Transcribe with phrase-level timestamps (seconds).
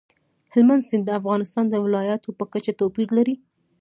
[0.53, 3.35] هلمند سیند د افغانستان د ولایاتو په کچه توپیر لري.